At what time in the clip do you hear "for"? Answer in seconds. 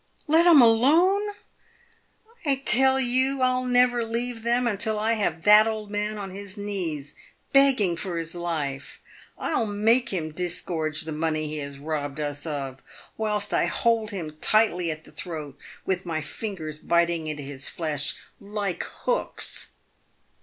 7.95-8.17